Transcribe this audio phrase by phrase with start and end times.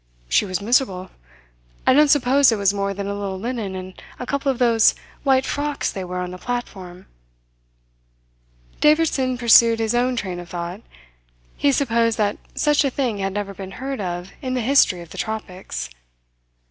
[0.27, 1.11] She was miserable.
[1.85, 4.95] I don't suppose it was more than a little linen and a couple of those
[5.21, 7.05] white frocks they wear on the platform."
[8.79, 10.81] Davidson pursued his own train of thought.
[11.55, 15.11] He supposed that such a thing had never been heard of in the history of
[15.11, 15.87] the tropics.